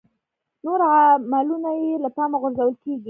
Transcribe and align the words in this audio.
نور 0.65 0.79
عاملونه 0.91 1.69
یې 1.81 1.91
له 2.03 2.09
پامه 2.15 2.37
غورځول 2.41 2.75
کېږي. 2.83 2.99